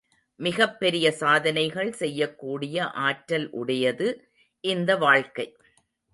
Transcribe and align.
மிகப் 0.39 0.79
பெரிய 0.79 1.11
சாதனைகள் 1.11 1.91
செய்யக்கூடிய 1.91 2.89
ஆற்றல் 3.01 3.49
உடையது 3.51 4.07
இந்த 4.63 4.97
வாழ்க்கை. 4.97 5.47